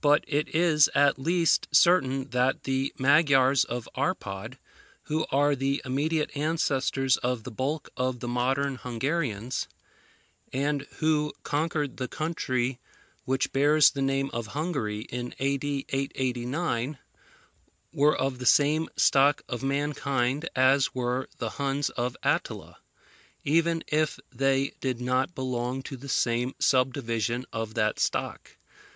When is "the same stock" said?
18.40-19.42